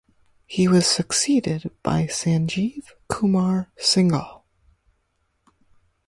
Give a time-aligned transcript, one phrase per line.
[0.47, 4.41] He was succeeded by Sanjeev Kumar Singhal.